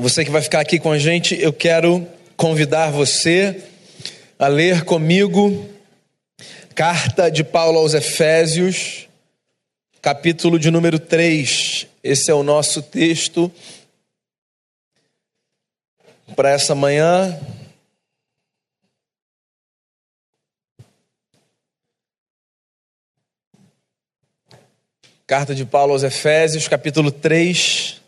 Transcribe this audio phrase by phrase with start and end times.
[0.00, 3.62] Você que vai ficar aqui com a gente, eu quero convidar você
[4.38, 5.68] a ler comigo
[6.74, 9.06] Carta de Paulo aos Efésios,
[10.00, 11.86] capítulo de número 3.
[12.02, 13.52] Esse é o nosso texto
[16.34, 17.38] para essa manhã.
[25.26, 27.99] Carta de Paulo aos Efésios, capítulo 3.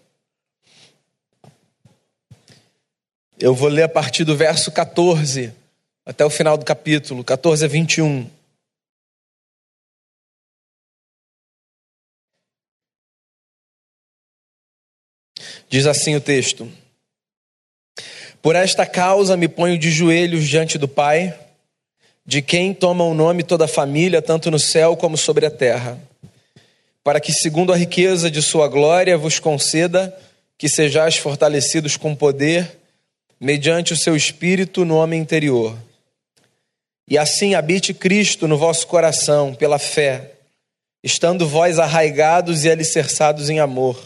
[3.42, 5.52] Eu vou ler a partir do verso 14
[6.06, 8.30] até o final do capítulo, 14 a 21.
[15.68, 16.70] Diz assim o texto:
[18.40, 21.36] Por esta causa me ponho de joelhos diante do Pai,
[22.24, 25.98] de quem toma o nome toda a família, tanto no céu como sobre a terra,
[27.02, 30.16] para que, segundo a riqueza de Sua glória, vos conceda
[30.56, 32.81] que sejais fortalecidos com poder
[33.42, 35.76] mediante o seu espírito no homem interior.
[37.08, 40.30] E assim habite Cristo no vosso coração pela fé,
[41.02, 43.98] estando vós arraigados e alicerçados em amor,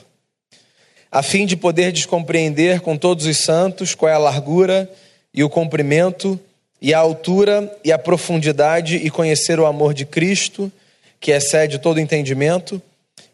[1.13, 4.91] a fim de poder descompreender com todos os santos qual é a largura
[5.35, 6.41] e o comprimento
[6.81, 10.73] e a altura e a profundidade e conhecer o amor de Cristo,
[11.21, 12.81] que excede todo entendimento,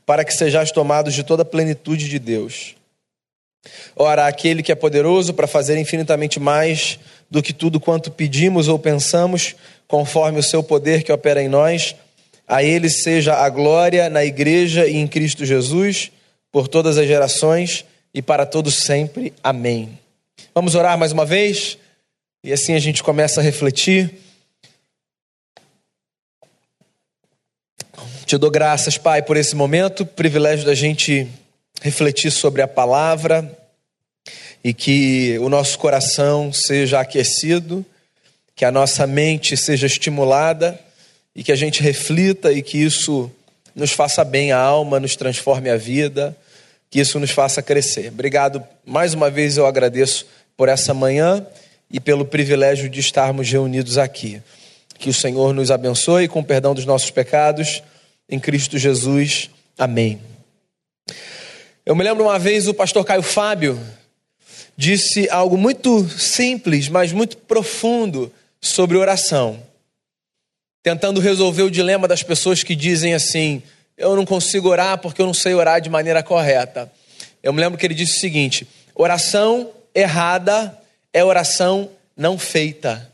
[0.04, 2.74] para que sejais tomados de toda a plenitude de Deus.
[3.94, 6.98] Ora, aquele que é poderoso para fazer infinitamente mais
[7.30, 9.54] do que tudo quanto pedimos ou pensamos,
[9.86, 11.94] conforme o seu poder que opera em nós,
[12.46, 16.10] a ele seja a glória na igreja e em Cristo Jesus,
[16.50, 19.32] por todas as gerações e para todos sempre.
[19.42, 19.98] Amém.
[20.54, 21.78] Vamos orar mais uma vez?
[22.44, 24.12] E assim a gente começa a refletir.
[28.26, 31.28] Te dou graças, Pai, por esse momento, privilégio da gente
[31.82, 33.58] refletir sobre a palavra
[34.62, 37.84] e que o nosso coração seja aquecido,
[38.54, 40.78] que a nossa mente seja estimulada
[41.34, 43.30] e que a gente reflita e que isso
[43.74, 46.36] nos faça bem a alma, nos transforme a vida,
[46.88, 48.08] que isso nos faça crescer.
[48.08, 48.62] Obrigado.
[48.86, 50.26] Mais uma vez eu agradeço
[50.56, 51.44] por essa manhã
[51.90, 54.40] e pelo privilégio de estarmos reunidos aqui.
[54.98, 57.82] Que o Senhor nos abençoe com o perdão dos nossos pecados
[58.28, 59.50] em Cristo Jesus.
[59.76, 60.31] Amém.
[61.84, 63.80] Eu me lembro uma vez o pastor Caio Fábio
[64.76, 69.60] disse algo muito simples, mas muito profundo sobre oração,
[70.80, 73.60] tentando resolver o dilema das pessoas que dizem assim:
[73.98, 76.90] eu não consigo orar porque eu não sei orar de maneira correta.
[77.42, 80.78] Eu me lembro que ele disse o seguinte: oração errada
[81.12, 83.10] é oração não feita.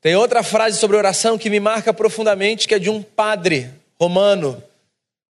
[0.00, 3.70] Tem outra frase sobre oração que me marca profundamente, que é de um padre
[4.00, 4.62] romano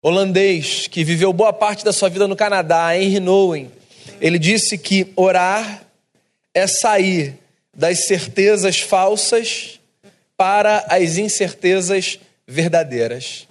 [0.01, 3.71] holandês que viveu boa parte da sua vida no Canadá, Henry Nouwen,
[4.19, 5.85] ele disse que orar
[6.53, 7.37] é sair
[7.73, 9.79] das certezas falsas
[10.35, 13.47] para as incertezas verdadeiras.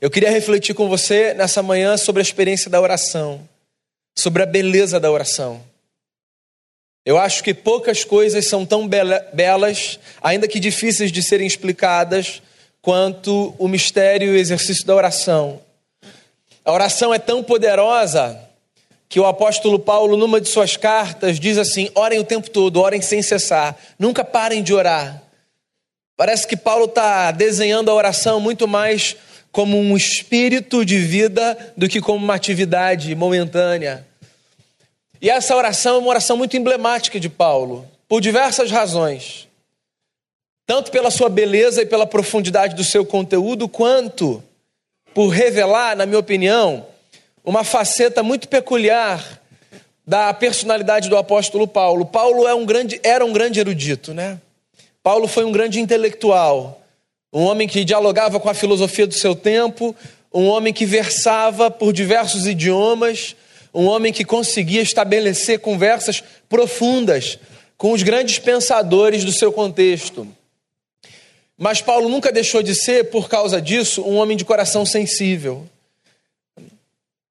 [0.00, 3.46] Eu queria refletir com você nessa manhã sobre a experiência da oração,
[4.14, 5.62] sobre a beleza da oração.
[7.04, 12.42] Eu acho que poucas coisas são tão belas, ainda que difíceis de serem explicadas,
[12.86, 15.60] quanto o mistério e o exercício da oração.
[16.64, 18.40] A oração é tão poderosa
[19.08, 23.02] que o apóstolo Paulo, numa de suas cartas, diz assim: orem o tempo todo, orem
[23.02, 25.20] sem cessar, nunca parem de orar.
[26.16, 29.16] Parece que Paulo está desenhando a oração muito mais
[29.50, 34.06] como um espírito de vida do que como uma atividade momentânea.
[35.20, 39.48] E essa oração é uma oração muito emblemática de Paulo, por diversas razões
[40.66, 44.42] tanto pela sua beleza e pela profundidade do seu conteúdo, quanto
[45.14, 46.86] por revelar, na minha opinião,
[47.44, 49.40] uma faceta muito peculiar
[50.04, 52.04] da personalidade do apóstolo Paulo.
[52.04, 54.40] Paulo é um grande, era um grande erudito, né?
[55.02, 56.82] Paulo foi um grande intelectual,
[57.32, 59.94] um homem que dialogava com a filosofia do seu tempo,
[60.34, 63.36] um homem que versava por diversos idiomas,
[63.72, 67.38] um homem que conseguia estabelecer conversas profundas
[67.78, 70.26] com os grandes pensadores do seu contexto.
[71.56, 75.66] Mas Paulo nunca deixou de ser, por causa disso, um homem de coração sensível.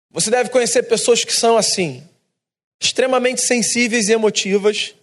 [0.10, 2.04] Você deve conhecer pessoas que são assim,
[2.80, 4.96] extremamente sensíveis e emotivas,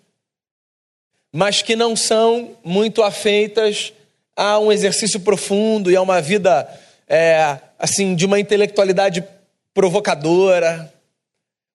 [1.33, 3.93] mas que não são muito afeitas
[4.35, 6.69] a um exercício profundo e a uma vida
[7.07, 9.25] é, assim de uma intelectualidade
[9.73, 10.93] provocadora.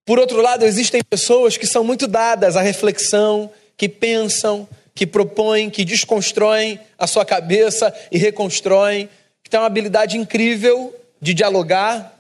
[0.06, 4.68] Por outro lado, existem pessoas que são muito dadas à reflexão, que pensam,
[4.98, 9.08] que propõem, que desconstroem a sua cabeça e reconstroem,
[9.44, 12.18] que tem uma habilidade incrível de dialogar.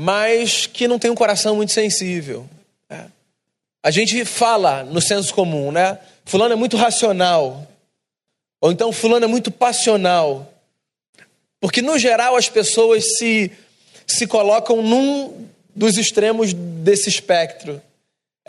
[0.00, 2.48] mas que não tem um coração muito sensível.
[2.88, 3.10] Né?
[3.82, 5.98] A gente fala no senso comum, né?
[6.24, 7.66] Fulano é muito racional,
[8.60, 10.52] ou então fulano é muito passional.
[11.60, 13.50] Porque, no geral, as pessoas se,
[14.06, 17.82] se colocam num dos extremos desse espectro.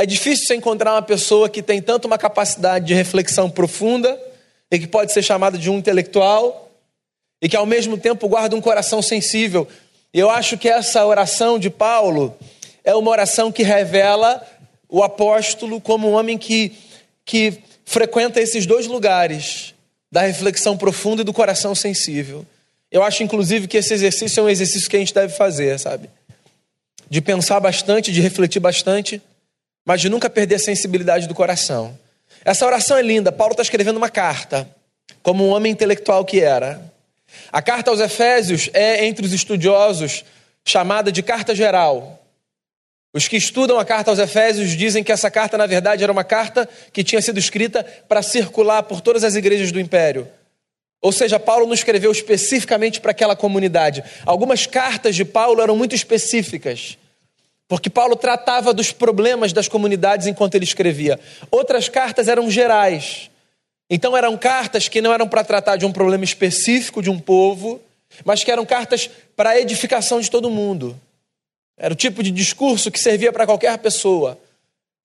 [0.02, 4.18] É difícil você encontrar uma pessoa que tem tanto uma capacidade de reflexão profunda
[4.72, 6.72] e que pode ser chamada de um intelectual
[7.42, 9.68] e que ao mesmo tempo guarda um coração sensível.
[10.14, 12.34] Eu acho que essa oração de Paulo
[12.82, 14.42] é uma oração que revela
[14.88, 16.72] o apóstolo como um homem que,
[17.26, 19.76] que frequenta esses dois lugares,
[20.10, 22.46] da reflexão profunda e do coração sensível.
[22.90, 26.10] Eu acho, inclusive, que esse exercício é um exercício que a gente deve fazer, sabe?
[27.10, 29.22] De pensar bastante, de refletir bastante,
[29.86, 31.98] mas de nunca perder a sensibilidade do coração.
[32.44, 33.32] Essa oração é linda.
[33.32, 34.70] Paulo está escrevendo uma carta,
[35.22, 36.82] como um homem intelectual que era.
[37.52, 40.24] A carta aos Efésios é, entre os estudiosos,
[40.66, 42.24] chamada de carta geral.
[43.12, 46.24] Os que estudam a carta aos Efésios dizem que essa carta, na verdade, era uma
[46.24, 50.28] carta que tinha sido escrita para circular por todas as igrejas do império.
[51.02, 54.04] Ou seja, Paulo não escreveu especificamente para aquela comunidade.
[54.26, 56.99] Algumas cartas de Paulo eram muito específicas,
[57.70, 61.20] porque Paulo tratava dos problemas das comunidades enquanto ele escrevia.
[61.52, 63.30] Outras cartas eram gerais.
[63.88, 67.80] Então eram cartas que não eram para tratar de um problema específico de um povo,
[68.26, 71.00] mas que eram cartas para a edificação de todo mundo.
[71.78, 74.36] Era o tipo de discurso que servia para qualquer pessoa.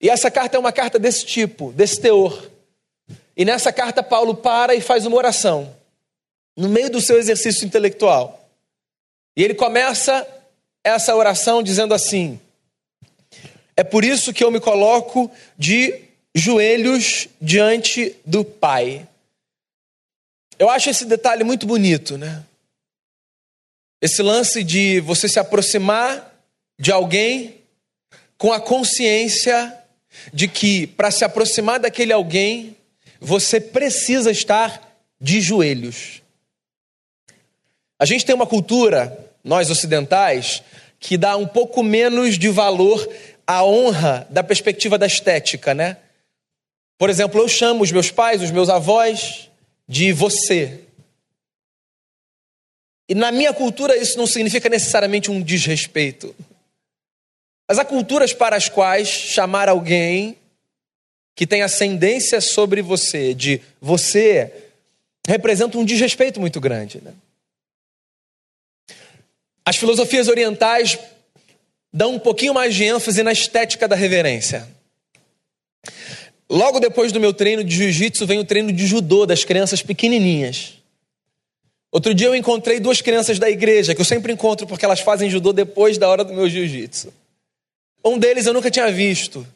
[0.01, 2.49] E essa carta é uma carta desse tipo, desse teor.
[3.37, 5.71] E nessa carta, Paulo para e faz uma oração,
[6.57, 8.49] no meio do seu exercício intelectual.
[9.37, 10.27] E ele começa
[10.83, 12.39] essa oração dizendo assim:
[13.77, 16.01] É por isso que eu me coloco de
[16.33, 19.07] joelhos diante do Pai.
[20.57, 22.43] Eu acho esse detalhe muito bonito, né?
[24.01, 26.33] Esse lance de você se aproximar
[26.79, 27.55] de alguém
[28.37, 29.77] com a consciência
[30.33, 32.75] de que para se aproximar daquele alguém,
[33.19, 34.81] você precisa estar
[35.19, 36.21] de joelhos.
[37.97, 40.63] A gente tem uma cultura, nós ocidentais,
[40.99, 43.07] que dá um pouco menos de valor
[43.47, 45.97] à honra da perspectiva da estética, né?
[46.97, 49.49] Por exemplo, eu chamo os meus pais, os meus avós,
[49.87, 50.81] de você.
[53.07, 56.35] E na minha cultura isso não significa necessariamente um desrespeito.
[57.67, 60.37] Mas há culturas para as quais chamar alguém
[61.35, 64.53] que tem ascendência sobre você de você
[65.27, 67.01] representa um desrespeito muito grande.
[67.01, 67.13] Né?
[69.65, 70.97] As filosofias orientais
[71.95, 74.67] dão um pouquinho mais de ênfase na estética da reverência.
[76.49, 80.73] Logo depois do meu treino de jiu-jitsu vem o treino de judô das crianças pequenininhas.
[81.89, 85.29] Outro dia eu encontrei duas crianças da igreja, que eu sempre encontro porque elas fazem
[85.29, 87.13] judô depois da hora do meu jiu-jitsu.
[88.03, 89.47] Um deles eu nunca tinha visto.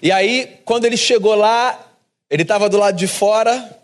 [0.00, 1.92] E aí, quando ele chegou lá,
[2.30, 3.80] ele estava do lado de fora.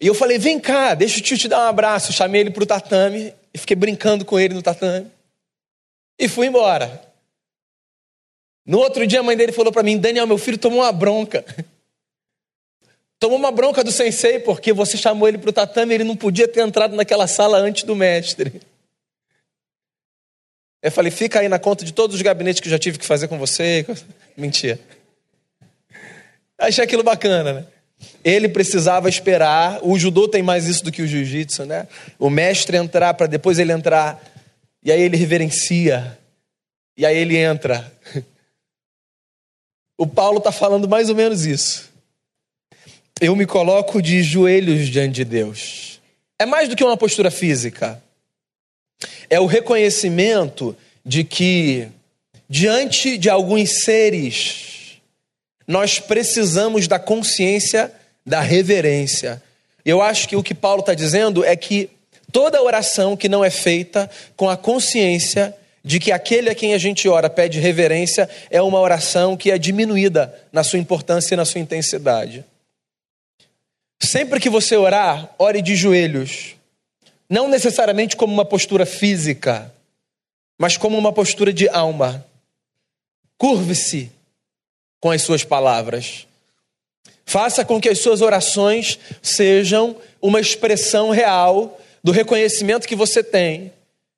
[0.00, 2.12] E eu falei: vem cá, deixa o tio te dar um abraço.
[2.12, 5.12] Chamei ele para o tatame e fiquei brincando com ele no tatame.
[6.18, 7.02] E fui embora.
[8.66, 11.44] No outro dia, a mãe dele falou para mim: Daniel, meu filho tomou uma bronca.
[13.16, 16.16] Tomou uma bronca do sensei porque você chamou ele para o tatame e ele não
[16.16, 18.60] podia ter entrado naquela sala antes do mestre.
[20.82, 23.06] Eu falei, fica aí na conta de todos os gabinetes que eu já tive que
[23.06, 23.86] fazer com você.
[24.36, 24.78] Mentira.
[26.58, 27.66] Achei aquilo bacana, né?
[28.22, 29.78] Ele precisava esperar.
[29.82, 31.88] O judô tem mais isso do que o jiu-jitsu, né?
[32.18, 34.22] O mestre entrar para depois ele entrar.
[34.84, 36.18] E aí ele reverencia.
[36.96, 37.92] E aí ele entra.
[39.96, 41.88] O Paulo está falando mais ou menos isso.
[43.20, 46.00] Eu me coloco de joelhos diante de Deus.
[46.36, 48.02] É mais do que uma postura física
[49.28, 51.88] é o reconhecimento de que,
[52.48, 55.00] diante de alguns seres,
[55.66, 57.92] nós precisamos da consciência
[58.24, 59.42] da reverência.
[59.84, 61.90] Eu acho que o que Paulo está dizendo é que
[62.34, 66.78] toda oração que não é feita com a consciência de que aquele a quem a
[66.78, 71.44] gente ora pede reverência é uma oração que é diminuída na sua importância e na
[71.44, 72.44] sua intensidade.
[74.02, 76.56] Sempre que você orar, ore de joelhos,
[77.30, 79.72] não necessariamente como uma postura física,
[80.58, 82.26] mas como uma postura de alma.
[83.38, 84.10] Curve-se
[84.98, 86.26] com as suas palavras.
[87.24, 93.72] Faça com que as suas orações sejam uma expressão real do reconhecimento que você tem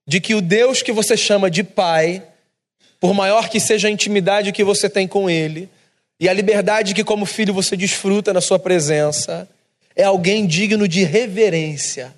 [0.07, 2.23] de que o Deus que você chama de Pai,
[3.01, 5.69] por maior que seja a intimidade que você tem com Ele,
[6.21, 9.49] e a liberdade que, como filho, você desfruta na Sua presença,
[9.95, 12.15] é alguém digno de reverência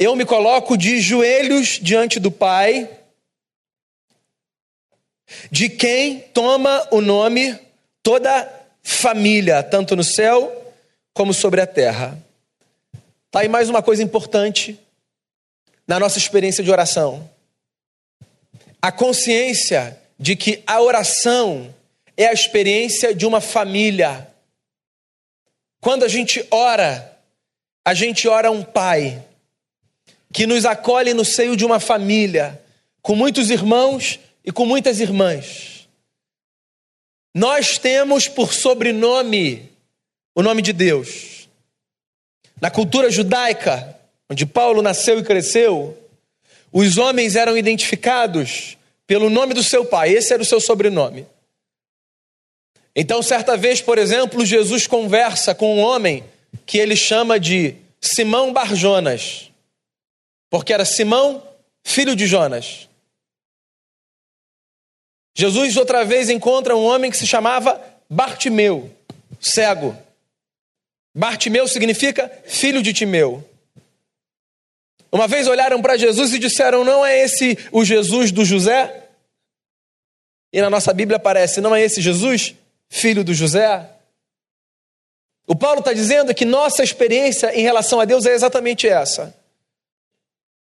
[0.00, 2.88] eu me coloco de joelhos diante do Pai,
[5.50, 7.54] de quem toma o nome
[8.02, 8.50] toda
[8.82, 10.72] família, tanto no céu
[11.12, 12.18] como sobre a terra.
[13.30, 14.76] Tá aí mais uma coisa importante
[15.86, 17.30] na nossa experiência de oração.
[18.82, 21.72] A consciência de que a oração
[22.16, 24.28] é a experiência de uma família.
[25.80, 27.16] Quando a gente ora,
[27.84, 29.24] a gente ora um pai
[30.32, 32.60] que nos acolhe no seio de uma família,
[33.00, 35.88] com muitos irmãos e com muitas irmãs.
[37.32, 39.70] Nós temos por sobrenome
[40.34, 41.29] o nome de Deus.
[42.60, 43.98] Na cultura judaica,
[44.28, 45.96] onde Paulo nasceu e cresceu,
[46.72, 48.76] os homens eram identificados
[49.06, 51.26] pelo nome do seu pai, esse era o seu sobrenome.
[52.94, 56.24] Então, certa vez, por exemplo, Jesus conversa com um homem
[56.66, 59.50] que ele chama de Simão Barjonas,
[60.48, 61.42] porque era Simão,
[61.82, 62.88] filho de Jonas.
[65.34, 68.90] Jesus outra vez encontra um homem que se chamava Bartimeu,
[69.40, 69.96] cego.
[71.14, 73.44] Bartimeu significa filho de Timeu.
[75.12, 79.08] Uma vez olharam para Jesus e disseram: Não é esse o Jesus do José?
[80.52, 82.54] E na nossa Bíblia aparece: Não é esse Jesus?
[82.90, 83.88] filho do José?
[85.46, 89.34] O Paulo está dizendo que nossa experiência em relação a Deus é exatamente essa.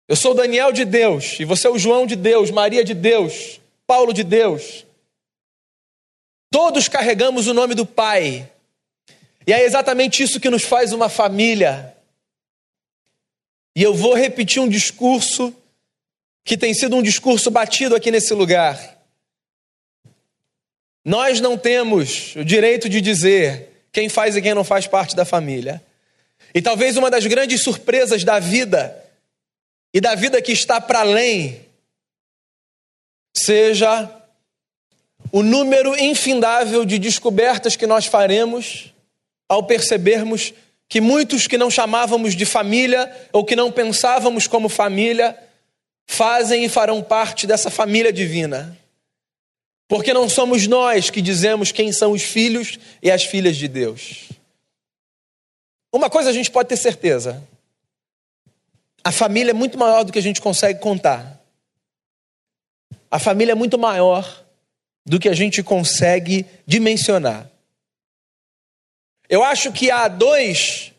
[0.08, 3.62] Eu sou Daniel de Deus, e você é o João de Deus, Maria de Deus,
[3.86, 4.86] Paulo de Deus.
[6.50, 8.50] Todos carregamos o nome do Pai.
[9.46, 11.96] E é exatamente isso que nos faz uma família.
[13.76, 15.54] E eu vou repetir um discurso
[16.44, 18.98] que tem sido um discurso batido aqui nesse lugar.
[21.04, 25.26] Nós não temos o direito de dizer quem faz e quem não faz parte da
[25.26, 25.84] família.
[26.54, 29.04] E talvez uma das grandes surpresas da vida
[29.94, 31.62] e da vida que está para além
[33.36, 34.10] seja
[35.32, 38.93] o número infindável de descobertas que nós faremos
[39.48, 40.54] ao percebermos
[40.88, 45.38] que muitos que não chamávamos de família ou que não pensávamos como família
[46.06, 48.78] fazem e farão parte dessa família divina.
[49.88, 54.30] Porque não somos nós que dizemos quem são os filhos e as filhas de Deus.
[55.92, 57.44] Uma coisa a gente pode ter certeza:
[59.04, 61.40] a família é muito maior do que a gente consegue contar.
[63.12, 64.44] A família é muito maior
[65.06, 67.53] do que a gente consegue dimensionar.
[69.34, 70.92] Eu acho que há dois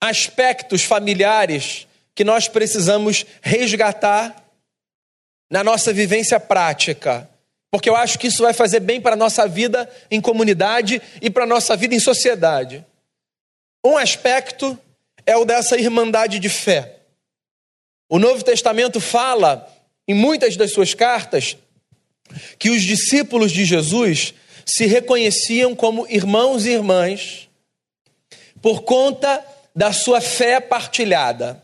[0.00, 4.44] aspectos familiares que nós precisamos resgatar
[5.50, 7.28] na nossa vivência prática
[7.72, 11.30] porque eu acho que isso vai fazer bem para a nossa vida em comunidade e
[11.30, 12.84] para a nossa vida em sociedade.
[13.82, 14.78] Um aspecto
[15.24, 16.98] é o dessa irmandade de fé.
[18.10, 19.66] O Novo Testamento fala,
[20.06, 21.56] em muitas das suas cartas,
[22.58, 27.48] que os discípulos de Jesus se reconheciam como irmãos e irmãs
[28.60, 31.62] por conta da sua fé partilhada.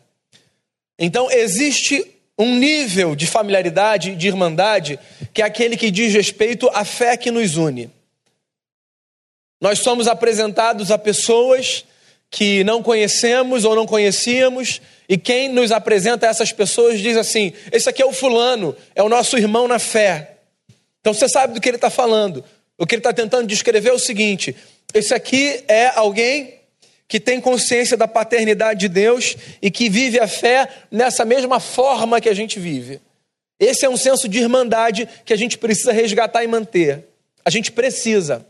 [0.99, 4.99] Então, existe um nível de familiaridade, de irmandade,
[5.35, 7.91] que é aquele que diz respeito à fé que nos une.
[9.61, 11.85] Nós somos apresentados a pessoas
[12.31, 17.53] que não conhecemos ou não conhecíamos, e quem nos apresenta a essas pessoas diz assim:
[17.73, 20.37] esse aqui é o fulano, é o nosso irmão na fé.
[21.01, 22.45] Então você sabe do que ele está falando.
[22.79, 24.55] O que ele está tentando descrever é o seguinte:
[24.95, 26.55] esse aqui é alguém
[27.09, 32.21] que tem consciência da paternidade de Deus e que vive a fé nessa mesma forma
[32.21, 33.01] que a gente vive.
[33.59, 37.05] Esse é um senso de irmandade que a gente precisa resgatar e manter.
[37.45, 38.47] A gente precisa.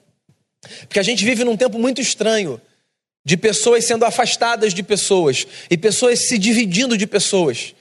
[0.81, 2.61] Porque a gente vive num tempo muito estranho
[3.25, 7.75] de pessoas sendo afastadas de pessoas e pessoas se dividindo de pessoas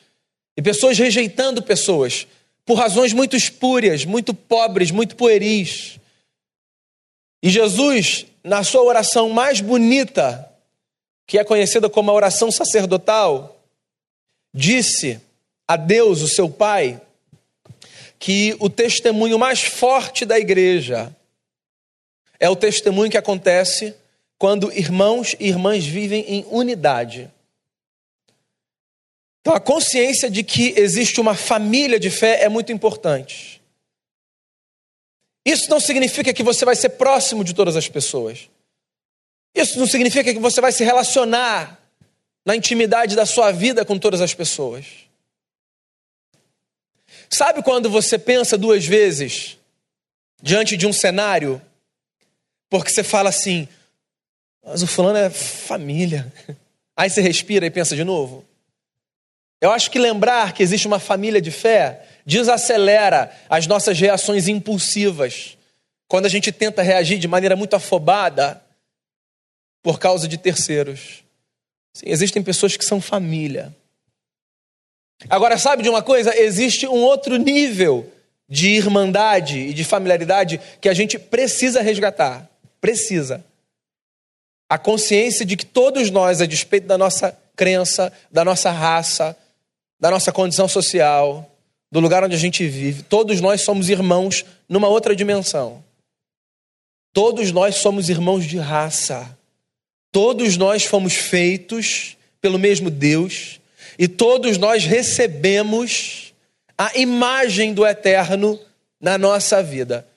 [0.56, 2.28] e pessoas rejeitando pessoas
[2.66, 6.00] por razões muito espúrias, muito pobres, muito pueris.
[7.42, 10.52] E Jesus, na sua oração mais bonita,
[11.26, 13.62] que é conhecida como a oração sacerdotal,
[14.54, 15.20] disse
[15.68, 17.02] a Deus, o seu Pai,
[18.18, 21.16] que o testemunho mais forte da igreja
[22.40, 23.94] é o testemunho que acontece
[24.38, 27.30] quando irmãos e irmãs vivem em unidade.
[29.42, 33.57] Então, a consciência de que existe uma família de fé é muito importante.
[35.48, 38.50] Isso não significa que você vai ser próximo de todas as pessoas.
[39.56, 41.80] Isso não significa que você vai se relacionar
[42.46, 44.86] na intimidade da sua vida com todas as pessoas.
[47.30, 49.58] Sabe quando você pensa duas vezes
[50.44, 51.62] diante de um cenário?
[52.70, 53.70] Porque você fala assim,
[54.62, 56.30] mas o fulano é família.
[56.94, 58.44] Aí você respira e pensa de novo.
[59.60, 65.58] Eu acho que lembrar que existe uma família de fé desacelera as nossas reações impulsivas.
[66.08, 68.62] Quando a gente tenta reagir de maneira muito afobada
[69.82, 71.24] por causa de terceiros.
[71.94, 73.76] Sim, existem pessoas que são família.
[75.30, 76.38] Agora, sabe de uma coisa?
[76.38, 78.12] Existe um outro nível
[78.48, 82.48] de irmandade e de familiaridade que a gente precisa resgatar.
[82.80, 83.44] Precisa.
[84.70, 89.36] A consciência de que todos nós, a despeito da nossa crença, da nossa raça,
[90.00, 91.50] da nossa condição social,
[91.92, 95.84] do lugar onde a gente vive, todos nós somos irmãos numa outra dimensão.
[97.14, 99.38] Todos nós somos irmãos de raça.
[100.12, 103.60] Todos nós fomos feitos pelo mesmo Deus
[103.98, 106.34] e todos nós recebemos
[106.78, 108.60] a imagem do eterno
[109.02, 110.08] na nossa vida.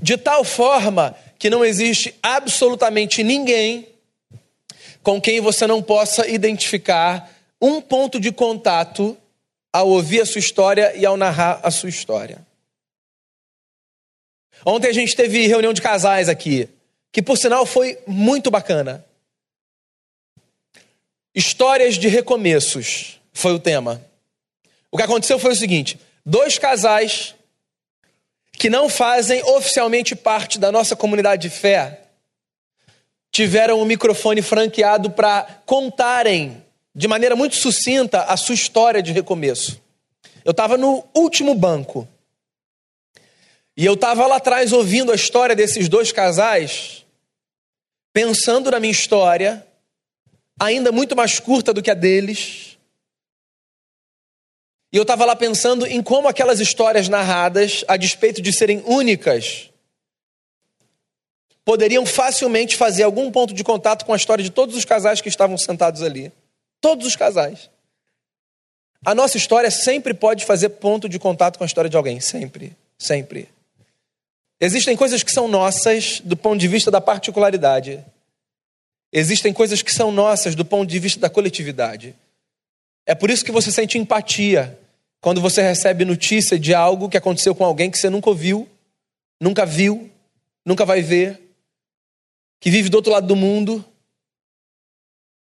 [0.00, 3.88] De tal forma que não existe absolutamente ninguém
[5.02, 9.16] com quem você não possa identificar um ponto de contato
[9.72, 12.44] ao ouvir a sua história e ao narrar a sua história.
[14.64, 16.68] Ontem a gente teve reunião de casais aqui,
[17.12, 19.04] que por sinal foi muito bacana.
[21.34, 24.02] Histórias de recomeços foi o tema.
[24.90, 27.34] O que aconteceu foi o seguinte: dois casais
[28.52, 32.00] que não fazem oficialmente parte da nossa comunidade de fé
[33.30, 36.64] tiveram o um microfone franqueado para contarem
[36.96, 39.78] de maneira muito sucinta a sua história de recomeço.
[40.42, 42.08] Eu estava no último banco.
[43.76, 47.04] E eu estava lá atrás ouvindo a história desses dois casais,
[48.14, 49.66] pensando na minha história
[50.58, 52.78] ainda muito mais curta do que a deles.
[54.90, 59.68] E eu estava lá pensando em como aquelas histórias narradas, a despeito de serem únicas,
[61.62, 65.28] poderiam facilmente fazer algum ponto de contato com a história de todos os casais que
[65.28, 66.32] estavam sentados ali.
[66.80, 67.70] Todos os casais.
[69.04, 72.20] A nossa história sempre pode fazer ponto de contato com a história de alguém.
[72.20, 72.76] Sempre.
[72.98, 73.48] Sempre.
[74.60, 78.04] Existem coisas que são nossas do ponto de vista da particularidade.
[79.12, 82.14] Existem coisas que são nossas do ponto de vista da coletividade.
[83.04, 84.78] É por isso que você sente empatia
[85.20, 88.68] quando você recebe notícia de algo que aconteceu com alguém que você nunca ouviu,
[89.40, 90.10] nunca viu,
[90.64, 91.40] nunca vai ver,
[92.60, 93.84] que vive do outro lado do mundo.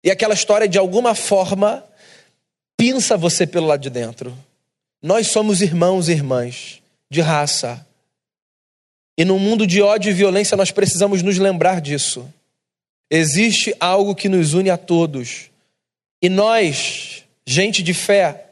[0.04, 1.84] E aquela história, de alguma forma,
[2.76, 4.36] pinça você pelo lado de dentro.
[5.00, 7.86] Nós somos irmãos e irmãs de raça.
[9.16, 12.32] E num mundo de ódio e violência, nós precisamos nos lembrar disso.
[13.10, 15.50] Existe algo que nos une a todos.
[16.20, 18.46] E nós, gente de fé,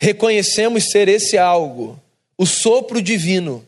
[0.00, 2.00] reconhecemos ser esse algo,
[2.36, 3.66] o sopro divino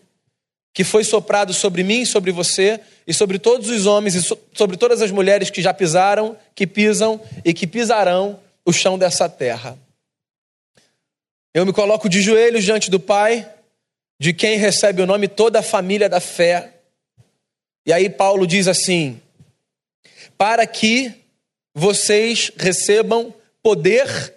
[0.73, 4.23] que foi soprado sobre mim, sobre você e sobre todos os homens e
[4.55, 9.29] sobre todas as mulheres que já pisaram, que pisam e que pisarão o chão dessa
[9.29, 9.79] terra.
[11.53, 13.49] Eu me coloco de joelhos diante do Pai,
[14.19, 16.73] de quem recebe o nome toda a família da fé,
[17.85, 19.21] e aí Paulo diz assim:
[20.39, 21.13] para que
[21.75, 24.35] vocês recebam poder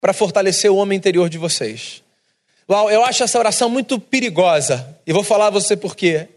[0.00, 2.01] para fortalecer o homem interior de vocês.
[2.68, 6.28] Uau, eu acho essa oração muito perigosa e vou falar a você por quê.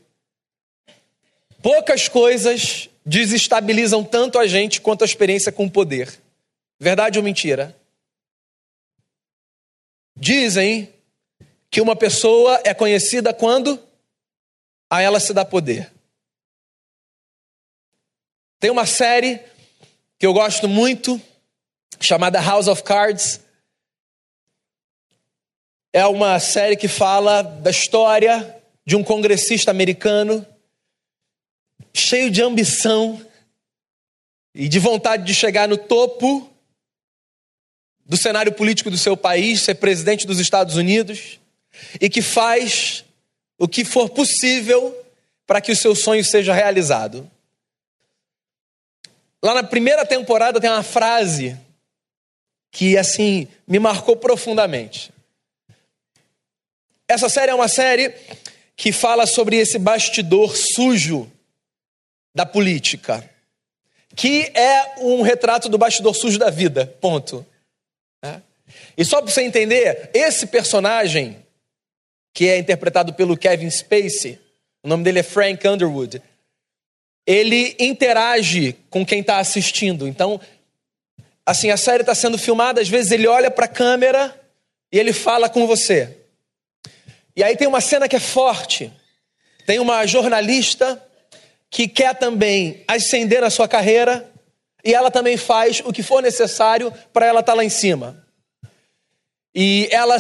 [1.61, 6.19] Poucas coisas desestabilizam tanto a gente quanto a experiência com o poder.
[6.79, 7.75] Verdade ou mentira?
[10.15, 10.93] Dizem
[11.69, 13.79] que uma pessoa é conhecida quando
[14.89, 15.91] a ela se dá poder.
[18.59, 19.39] Tem uma série
[20.17, 21.21] que eu gosto muito,
[21.99, 23.41] chamada House of Cards.
[25.95, 30.45] É uma série que fala da história de um congressista americano
[31.93, 33.25] cheio de ambição
[34.53, 36.51] e de vontade de chegar no topo
[38.05, 41.39] do cenário político do seu país, ser presidente dos Estados Unidos,
[42.01, 43.05] e que faz
[43.58, 44.93] o que for possível
[45.47, 47.31] para que o seu sonho seja realizado.
[49.41, 51.58] Lá na primeira temporada tem uma frase
[52.69, 55.14] que, assim, me marcou profundamente.
[57.07, 58.13] Essa série é uma série
[58.75, 61.31] que fala sobre esse bastidor sujo
[62.33, 63.29] da política,
[64.15, 67.45] que é um retrato do bastidor sujo da vida, ponto.
[68.23, 68.41] É.
[68.97, 71.37] E só para você entender, esse personagem,
[72.33, 74.39] que é interpretado pelo Kevin Spacey,
[74.83, 76.21] o nome dele é Frank Underwood,
[77.25, 80.07] ele interage com quem está assistindo.
[80.07, 80.39] Então,
[81.45, 84.39] assim, a série está sendo filmada, às vezes ele olha para a câmera
[84.91, 86.24] e ele fala com você.
[87.36, 88.91] E aí tem uma cena que é forte.
[89.65, 91.02] Tem uma jornalista
[91.69, 94.32] que quer também ascender na sua carreira
[94.84, 98.24] e ela também faz o que for necessário para ela estar tá lá em cima.
[99.54, 100.15] E ela,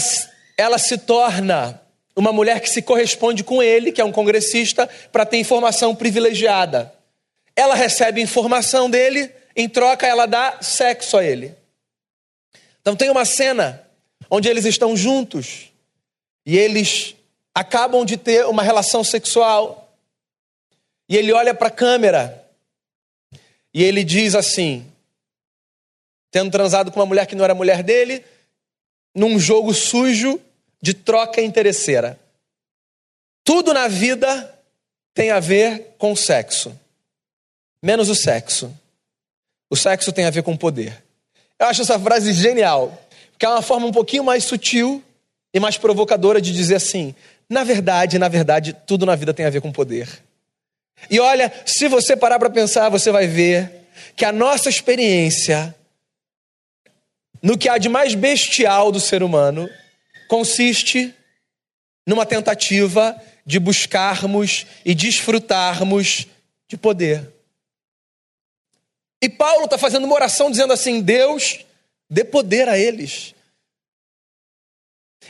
[0.57, 1.79] ela se torna
[2.15, 6.93] uma mulher que se corresponde com ele, que é um congressista, para ter informação privilegiada.
[7.55, 11.53] Ela recebe informação dele, em troca ela dá sexo a ele.
[12.81, 13.85] Então tem uma cena
[14.29, 15.71] onde eles estão juntos
[16.45, 17.15] e eles
[17.53, 19.97] acabam de ter uma relação sexual.
[21.09, 22.45] E ele olha para a câmera
[23.73, 24.85] e ele diz assim:
[26.31, 28.23] tendo transado com uma mulher que não era mulher dele,
[29.13, 30.39] num jogo sujo
[30.81, 32.19] de troca interesseira.
[33.43, 34.53] Tudo na vida
[35.13, 36.77] tem a ver com sexo,
[37.81, 38.75] menos o sexo.
[39.69, 41.03] O sexo tem a ver com poder.
[41.57, 45.03] Eu acho essa frase genial, porque é uma forma um pouquinho mais sutil
[45.55, 47.15] e mais provocadora de dizer assim:
[47.49, 50.21] na verdade, na verdade, tudo na vida tem a ver com poder.
[51.09, 53.87] E olha, se você parar para pensar, você vai ver
[54.17, 55.73] que a nossa experiência
[57.41, 59.69] no que há de mais bestial do ser humano
[60.27, 61.13] consiste
[62.05, 63.15] numa tentativa
[63.45, 66.27] de buscarmos e desfrutarmos
[66.67, 67.31] de poder.
[69.21, 71.59] E Paulo está fazendo uma oração dizendo assim: Deus,
[72.09, 73.34] dê poder a eles.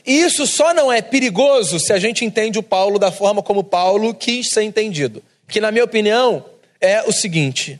[0.05, 3.63] E isso só não é perigoso se a gente entende o Paulo da forma como
[3.63, 5.21] Paulo quis ser entendido.
[5.47, 6.43] Que, na minha opinião,
[6.81, 7.79] é o seguinte: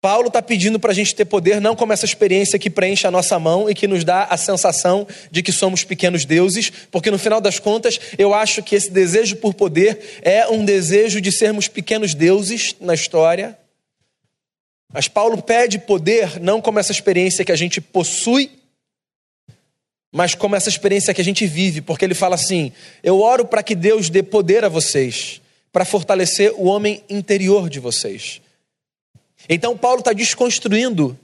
[0.00, 3.10] Paulo está pedindo para a gente ter poder não como essa experiência que preenche a
[3.10, 7.18] nossa mão e que nos dá a sensação de que somos pequenos deuses, porque no
[7.18, 11.66] final das contas eu acho que esse desejo por poder é um desejo de sermos
[11.66, 13.58] pequenos deuses na história.
[14.92, 18.52] Mas Paulo pede poder não como essa experiência que a gente possui,
[20.12, 23.62] mas como essa experiência que a gente vive, porque ele fala assim: Eu oro para
[23.62, 25.40] que Deus dê poder a vocês,
[25.72, 28.40] para fortalecer o homem interior de vocês.
[29.48, 31.18] Então, Paulo está desconstruindo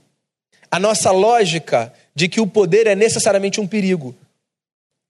[0.69, 4.15] a nossa lógica de que o poder é necessariamente um perigo.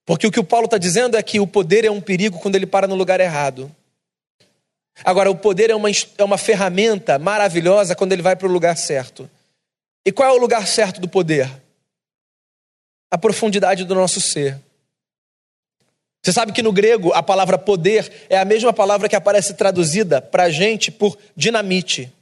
[0.04, 2.56] Porque o que o Paulo está dizendo é que o poder é um perigo quando
[2.56, 3.70] ele para no lugar errado.
[5.04, 8.76] Agora, o poder é uma, é uma ferramenta maravilhosa quando ele vai para o lugar
[8.76, 9.28] certo.
[10.04, 11.50] E qual é o lugar certo do poder?
[13.10, 14.60] A profundidade do nosso ser.
[16.22, 20.20] Você sabe que no grego a palavra poder é a mesma palavra que aparece traduzida
[20.20, 22.12] para a gente por dinamite.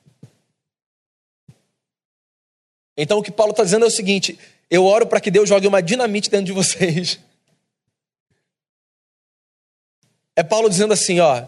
[2.97, 4.39] Então o que Paulo está dizendo é o seguinte:
[4.71, 7.19] eu oro para que Deus jogue uma dinamite dentro de vocês.
[10.37, 11.47] É Paulo dizendo assim, ó.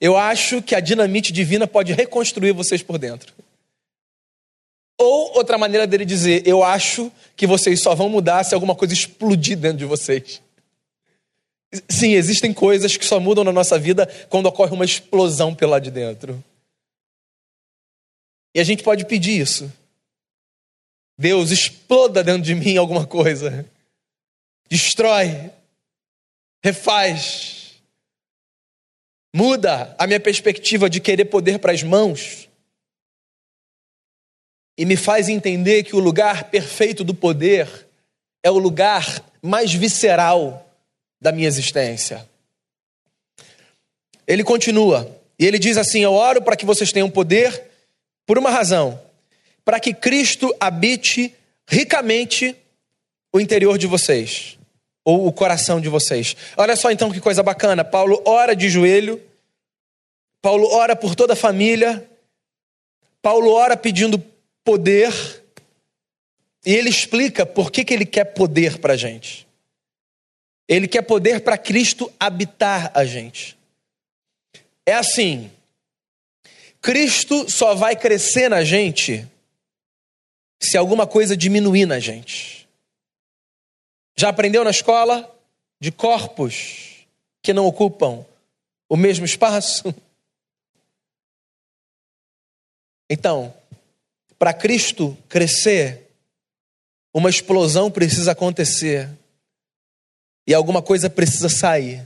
[0.00, 3.32] Eu acho que a dinamite divina pode reconstruir vocês por dentro.
[5.02, 8.94] Ou outra maneira dele dizer, eu acho que vocês só vão mudar se alguma coisa
[8.94, 10.40] explodir dentro de vocês.
[11.88, 15.82] Sim, existem coisas que só mudam na nossa vida quando ocorre uma explosão pelo lado
[15.82, 16.44] de dentro.
[18.54, 19.72] E a gente pode pedir isso.
[21.18, 23.68] Deus, exploda dentro de mim alguma coisa.
[24.68, 25.50] Destrói.
[26.62, 27.72] Refaz.
[29.34, 32.48] Muda a minha perspectiva de querer poder para as mãos.
[34.76, 37.68] E me faz entender que o lugar perfeito do poder
[38.42, 40.66] é o lugar mais visceral
[41.20, 42.26] da minha existência.
[44.26, 47.62] Ele continua, e ele diz assim: Eu oro para que vocês tenham poder
[48.26, 49.00] por uma razão
[49.64, 51.34] para que Cristo habite
[51.66, 52.56] ricamente
[53.32, 54.58] o interior de vocês,
[55.04, 56.36] ou o coração de vocês.
[56.56, 57.84] Olha só então que coisa bacana.
[57.84, 59.20] Paulo ora de joelho,
[60.40, 62.06] Paulo ora por toda a família,
[63.22, 64.22] Paulo ora pedindo
[64.64, 65.12] poder,
[66.64, 69.46] e ele explica por que, que ele quer poder para a gente.
[70.68, 73.58] Ele quer poder para Cristo habitar a gente.
[74.86, 75.50] É assim,
[76.80, 79.28] Cristo só vai crescer na gente
[80.60, 82.68] se alguma coisa diminuir na gente.
[84.16, 85.28] Já aprendeu na escola
[85.80, 87.06] de corpos
[87.42, 88.24] que não ocupam
[88.88, 89.94] o mesmo espaço?
[93.14, 93.52] Então,
[94.42, 96.10] para Cristo crescer,
[97.14, 99.08] uma explosão precisa acontecer
[100.44, 102.04] e alguma coisa precisa sair.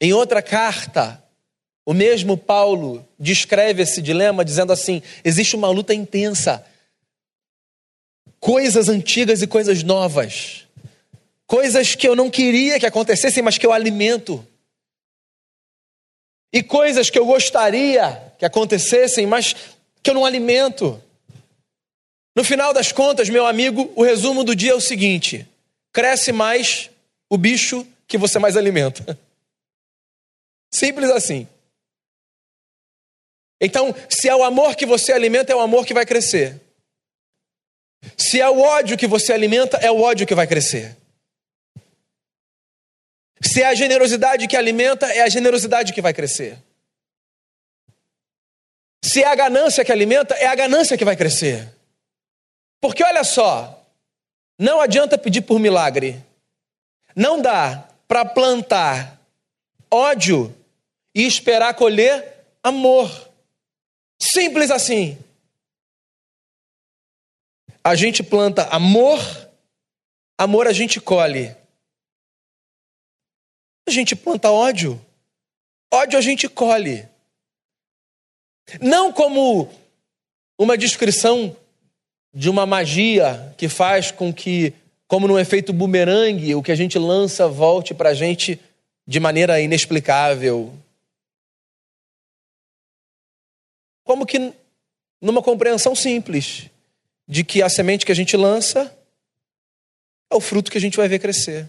[0.00, 1.22] Em outra carta,
[1.84, 6.66] o mesmo Paulo descreve esse dilema dizendo assim: existe uma luta intensa
[8.40, 10.66] coisas antigas e coisas novas.
[11.46, 14.42] Coisas que eu não queria que acontecessem, mas que eu alimento.
[16.50, 19.54] E coisas que eu gostaria que acontecessem, mas
[20.02, 21.02] que eu não alimento.
[22.36, 25.46] No final das contas, meu amigo, o resumo do dia é o seguinte:
[25.92, 26.90] cresce mais
[27.28, 29.18] o bicho que você mais alimenta.
[30.72, 31.46] Simples assim.
[33.60, 36.58] Então, se é o amor que você alimenta, é o amor que vai crescer.
[38.16, 40.96] Se é o ódio que você alimenta, é o ódio que vai crescer.
[43.42, 46.58] Se é a generosidade que alimenta, é a generosidade que vai crescer.
[49.02, 51.74] Se é a ganância que alimenta, é a ganância que vai crescer.
[52.80, 53.84] Porque olha só,
[54.58, 56.22] não adianta pedir por milagre.
[57.16, 59.20] Não dá para plantar
[59.90, 60.54] ódio
[61.14, 63.10] e esperar colher amor.
[64.20, 65.18] Simples assim.
[67.82, 69.18] A gente planta amor,
[70.38, 71.56] amor a gente colhe.
[73.88, 75.04] A gente planta ódio,
[75.92, 77.08] ódio a gente colhe.
[78.80, 79.68] Não como
[80.58, 81.56] uma descrição
[82.32, 84.72] de uma magia que faz com que,
[85.08, 88.60] como num efeito bumerangue, o que a gente lança volte para a gente
[89.06, 90.72] de maneira inexplicável.
[94.04, 94.52] Como que
[95.20, 96.70] numa compreensão simples
[97.26, 98.96] de que a semente que a gente lança
[100.30, 101.68] é o fruto que a gente vai ver crescer.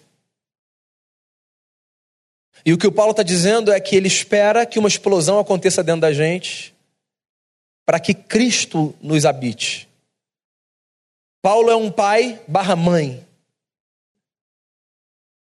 [2.63, 5.83] E o que o Paulo está dizendo é que ele espera que uma explosão aconteça
[5.83, 6.73] dentro da gente
[7.91, 9.85] para que Cristo nos habite.
[11.41, 13.27] Paulo é um pai barra mãe.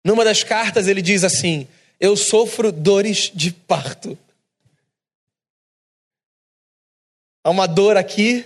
[0.03, 1.67] Numa das cartas ele diz assim:
[1.99, 4.15] Eu sofro dores de parto.
[7.43, 8.45] Há uma dor aqui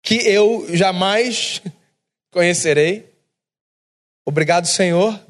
[0.00, 1.60] que eu jamais
[2.30, 3.12] conhecerei.
[4.24, 5.20] Obrigado, Senhor.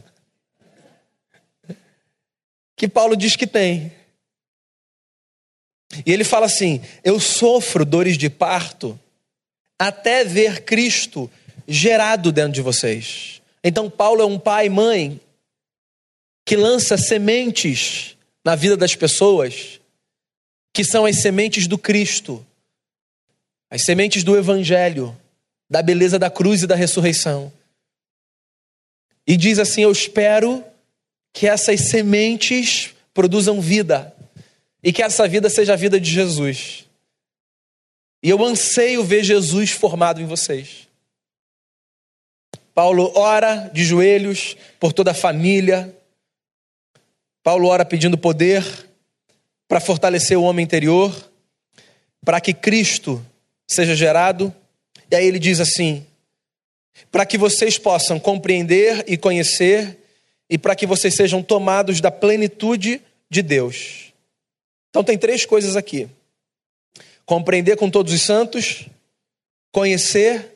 [2.77, 3.99] Que Paulo diz que tem.
[6.05, 8.99] E ele fala assim: Eu sofro dores de parto
[9.79, 11.31] até ver Cristo
[11.67, 13.41] gerado dentro de vocês.
[13.63, 15.21] Então, Paulo é um pai e mãe
[16.45, 19.81] que lança sementes na vida das pessoas,
[20.73, 22.45] que são as sementes do Cristo,
[23.71, 25.17] as sementes do Evangelho,
[25.69, 27.53] da beleza da cruz e da ressurreição.
[29.27, 30.65] E diz assim: Eu espero
[31.33, 34.15] que essas sementes produzam vida
[34.83, 36.87] e que essa vida seja a vida de Jesus.
[38.23, 40.89] E eu anseio ver Jesus formado em vocês.
[42.75, 45.95] Paulo ora de joelhos por toda a família.
[47.43, 48.65] Paulo ora pedindo poder
[49.69, 51.31] para fortalecer o homem interior,
[52.25, 53.25] para que Cristo
[53.69, 54.55] seja gerado.
[55.11, 56.07] E aí ele diz assim:
[57.11, 59.99] para que vocês possam compreender e conhecer,
[60.49, 64.10] e para que vocês sejam tomados da plenitude de Deus.
[64.91, 66.09] Então, tem três coisas aqui
[67.31, 68.87] compreender com todos os santos,
[69.71, 70.53] conhecer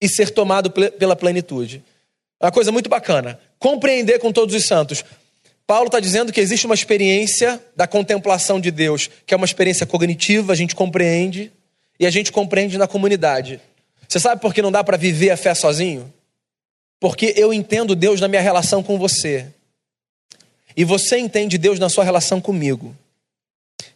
[0.00, 1.84] e ser tomado pela plenitude.
[2.40, 3.38] É uma coisa muito bacana.
[3.58, 5.04] Compreender com todos os santos.
[5.66, 9.84] Paulo está dizendo que existe uma experiência da contemplação de Deus, que é uma experiência
[9.84, 11.52] cognitiva, a gente compreende,
[12.00, 13.60] e a gente compreende na comunidade.
[14.08, 16.10] Você sabe por que não dá para viver a fé sozinho?
[16.98, 19.46] Porque eu entendo Deus na minha relação com você.
[20.74, 22.96] E você entende Deus na sua relação comigo.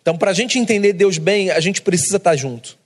[0.07, 2.79] Então, para a gente entender Deus bem, a gente precisa estar tá junto.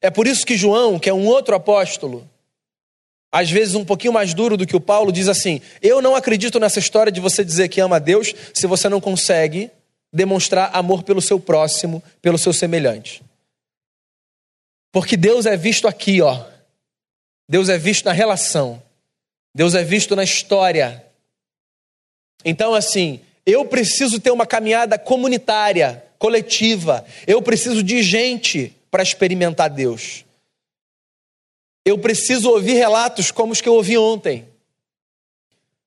[0.00, 2.26] É por isso que João, que é um outro apóstolo,
[3.30, 6.58] às vezes um pouquinho mais duro do que o Paulo, diz assim: Eu não acredito
[6.58, 9.70] nessa história de você dizer que ama Deus se você não consegue
[10.10, 13.22] demonstrar amor pelo seu próximo, pelo seu semelhante.
[14.90, 16.46] Porque Deus é visto aqui, ó.
[17.46, 18.82] Deus é visto na relação.
[19.54, 21.04] Deus é visto na história.
[22.42, 27.04] Então, assim, eu preciso ter uma caminhada comunitária, coletiva.
[27.26, 30.24] Eu preciso de gente para experimentar Deus.
[31.84, 34.48] Eu preciso ouvir relatos como os que eu ouvi ontem.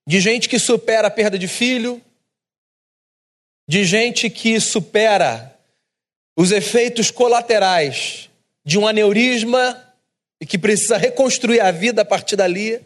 [0.06, 2.00] De gente que supera a perda de filho,
[3.66, 5.54] de gente que supera
[6.36, 8.30] os efeitos colaterais
[8.64, 9.84] de um aneurisma
[10.40, 12.80] e que precisa reconstruir a vida a partir dali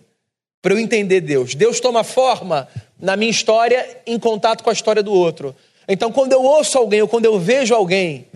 [0.63, 1.55] para eu entender Deus.
[1.55, 2.69] Deus toma forma
[3.03, 5.55] na minha história em contato com a história do outro.
[5.89, 8.29] Então, quando eu ouço alguém ou quando eu vejo alguém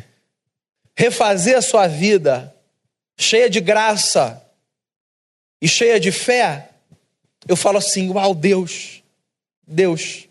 [0.97, 2.53] refazer a sua vida
[3.17, 4.45] cheia de graça
[5.63, 6.71] e cheia de fé,
[7.47, 9.05] eu falo assim: Uau, Deus,
[9.65, 10.27] Deus.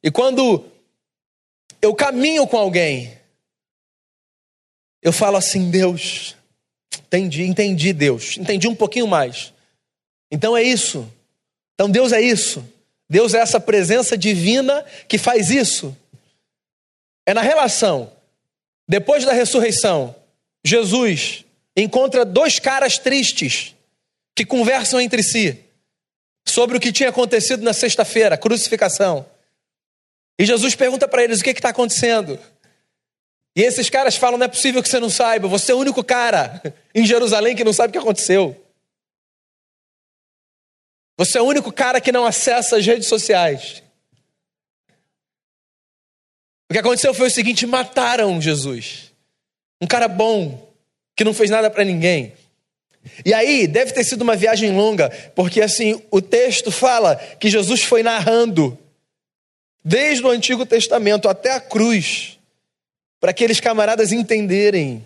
[0.00, 0.64] E quando
[1.80, 3.18] eu caminho com alguém,
[5.02, 6.36] eu falo assim: Deus,
[7.00, 9.52] entendi, entendi, Deus, entendi um pouquinho mais.
[10.30, 11.12] Então é isso.
[11.74, 12.64] Então Deus é isso.
[13.08, 15.96] Deus é essa presença divina que faz isso.
[17.26, 18.10] É na relação.
[18.88, 20.14] Depois da ressurreição,
[20.64, 21.44] Jesus
[21.76, 23.74] encontra dois caras tristes
[24.34, 25.58] que conversam entre si
[26.46, 29.26] sobre o que tinha acontecido na sexta-feira, crucificação.
[30.38, 32.38] E Jesus pergunta para eles o que está acontecendo.
[33.54, 36.02] E esses caras falam: não é possível que você não saiba, você é o único
[36.02, 36.62] cara
[36.94, 38.61] em Jerusalém que não sabe o que aconteceu.
[41.16, 43.82] Você é o único cara que não acessa as redes sociais.
[46.70, 49.12] O que aconteceu foi o seguinte: mataram Jesus.
[49.80, 50.72] Um cara bom,
[51.14, 52.32] que não fez nada para ninguém.
[53.24, 57.82] E aí, deve ter sido uma viagem longa, porque assim, o texto fala que Jesus
[57.82, 58.78] foi narrando,
[59.84, 62.38] desde o Antigo Testamento até a cruz,
[63.20, 65.04] para aqueles camaradas entenderem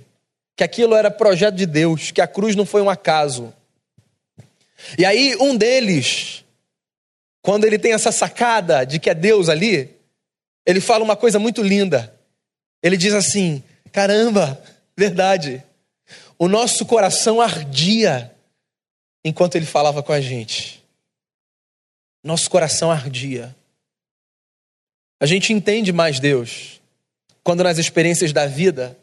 [0.55, 3.53] que aquilo era projeto de Deus, que a cruz não foi um acaso.
[4.99, 6.45] E aí, um deles,
[7.43, 9.95] quando ele tem essa sacada de que é Deus ali,
[10.65, 12.15] ele fala uma coisa muito linda.
[12.83, 13.63] Ele diz assim:
[13.93, 14.61] caramba,
[14.97, 15.63] verdade.
[16.39, 18.35] O nosso coração ardia
[19.25, 20.85] enquanto ele falava com a gente.
[22.23, 23.55] Nosso coração ardia.
[25.19, 26.77] A gente entende mais Deus
[27.47, 28.99] quando nas experiências da vida,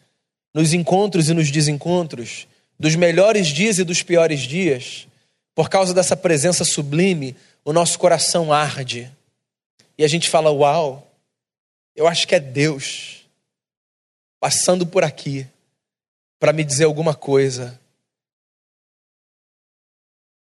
[0.53, 2.45] nos encontros e nos desencontros,
[2.77, 5.07] dos melhores dias e dos piores dias,
[5.55, 9.11] por causa dessa presença sublime, o nosso coração arde.
[9.97, 11.11] E a gente fala: Uau,
[11.95, 13.25] eu acho que é Deus
[14.39, 15.47] passando por aqui
[16.39, 17.79] para me dizer alguma coisa.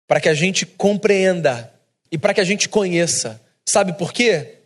[0.07, 1.71] Para que a gente compreenda
[2.11, 3.41] e para que a gente conheça.
[3.67, 4.59] Sabe por quê?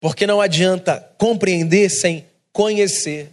[0.00, 3.32] Porque não adianta compreender sem conhecer.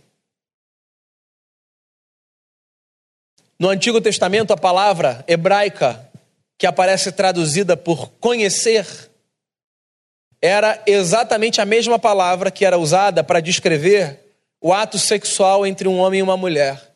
[3.57, 6.11] No Antigo Testamento, a palavra hebraica
[6.57, 8.85] que aparece traduzida por conhecer
[10.41, 14.19] era exatamente a mesma palavra que era usada para descrever
[14.61, 16.93] o ato sexual entre um homem e uma mulher.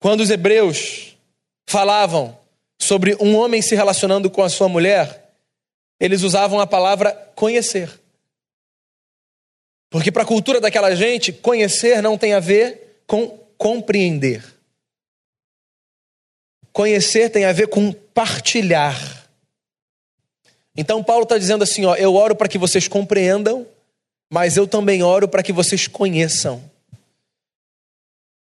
[0.00, 1.16] Quando os hebreus
[1.66, 2.38] falavam
[2.78, 5.32] sobre um homem se relacionando com a sua mulher,
[5.98, 7.90] eles usavam a palavra conhecer.
[9.90, 14.44] Porque para a cultura daquela gente, conhecer não tem a ver com compreender.
[16.72, 19.28] Conhecer tem a ver com partilhar.
[20.76, 23.66] Então Paulo está dizendo assim: ó, eu oro para que vocês compreendam,
[24.30, 26.62] mas eu também oro para que vocês conheçam.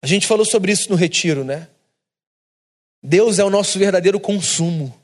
[0.02, 1.68] A gente falou sobre isso no retiro, né?
[3.02, 4.94] Deus é o nosso verdadeiro consumo.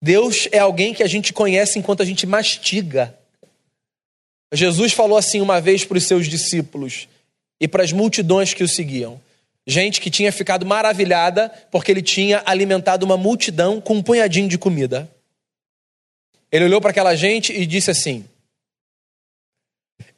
[0.00, 3.18] Deus é alguém que a gente conhece enquanto a gente mastiga.
[4.52, 7.08] Jesus falou assim uma vez para os seus discípulos
[7.60, 9.20] e para as multidões que o seguiam.
[9.66, 14.56] Gente que tinha ficado maravilhada porque ele tinha alimentado uma multidão com um punhadinho de
[14.56, 15.10] comida.
[16.52, 18.24] Ele olhou para aquela gente e disse assim: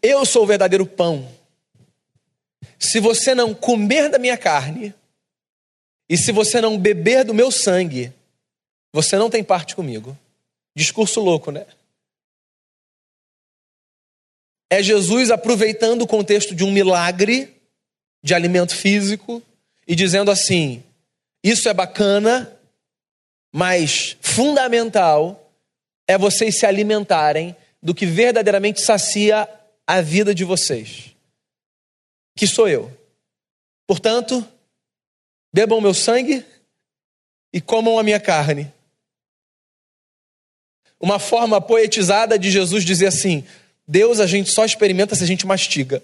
[0.03, 1.27] Eu sou o verdadeiro pão.
[2.79, 4.95] Se você não comer da minha carne,
[6.09, 8.13] e se você não beber do meu sangue,
[8.93, 10.17] você não tem parte comigo.
[10.75, 11.67] Discurso louco, né?
[14.71, 17.57] É Jesus aproveitando o contexto de um milagre
[18.23, 19.43] de alimento físico
[19.87, 20.83] e dizendo assim:
[21.43, 22.55] isso é bacana,
[23.53, 25.53] mas fundamental
[26.07, 29.49] é vocês se alimentarem do que verdadeiramente sacia
[29.87, 31.15] a vida de vocês,
[32.37, 32.93] que sou eu.
[33.87, 34.47] Portanto,
[35.53, 36.45] bebam meu sangue
[37.53, 38.73] e comam a minha carne.
[41.01, 43.47] Uma forma poetizada de Jesus dizer assim:
[43.89, 46.03] Deus a gente só experimenta se a gente mastiga.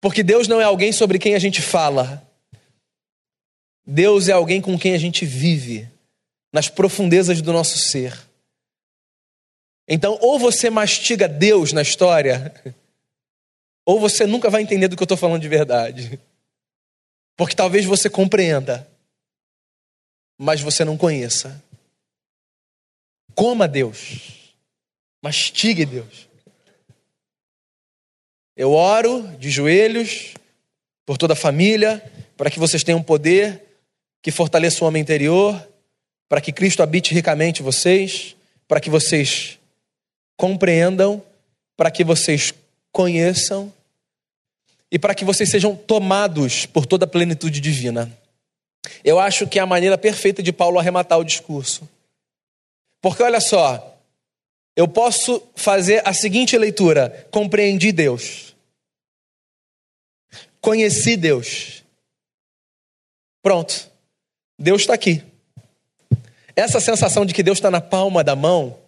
[0.00, 2.28] Porque Deus não é alguém sobre quem a gente fala.
[3.86, 5.88] Deus é alguém com quem a gente vive
[6.52, 8.18] nas profundezas do nosso ser.
[9.86, 12.54] Então, ou você mastiga Deus na história,
[13.84, 16.18] ou você nunca vai entender do que eu estou falando de verdade.
[17.36, 18.88] Porque talvez você compreenda,
[20.38, 21.62] mas você não conheça.
[23.34, 24.43] Coma Deus,
[25.24, 26.28] mastigue Deus.
[28.54, 30.34] Eu oro de joelhos
[31.06, 32.04] por toda a família,
[32.36, 33.62] para que vocês tenham poder
[34.20, 35.66] que fortaleça o homem interior
[36.28, 38.36] para que Cristo habite ricamente vocês,
[38.68, 39.58] para que vocês
[40.36, 41.22] compreendam,
[41.76, 42.52] para que vocês
[42.92, 43.72] conheçam
[44.90, 48.12] e para que vocês sejam tomados por toda a plenitude divina.
[49.02, 51.88] Eu acho que é a maneira perfeita de Paulo arrematar o discurso.
[53.00, 53.93] Porque olha só,
[54.76, 58.54] eu posso fazer a seguinte leitura: compreendi Deus,
[60.60, 61.84] conheci Deus.
[63.42, 63.90] Pronto,
[64.58, 65.22] Deus está aqui.
[66.56, 68.78] Essa sensação de que Deus está na palma da mão,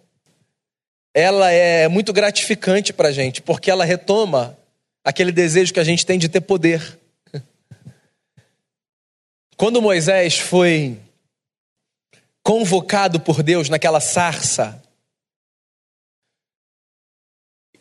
[1.13, 4.57] ela é muito gratificante para a gente, porque ela retoma
[5.03, 6.99] aquele desejo que a gente tem de ter poder.
[9.55, 10.97] Quando Moisés foi
[12.41, 14.81] convocado por Deus naquela sarça